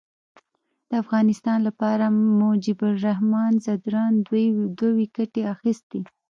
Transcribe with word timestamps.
د 0.89 0.91
افغانستان 1.03 1.59
لپاره 1.67 2.05
مجيب 2.41 2.79
الرحمان 2.91 3.51
ځدراڼ 3.65 4.11
دوې 4.77 4.89
ویکټي 4.99 5.41
واخیستي. 5.45 6.01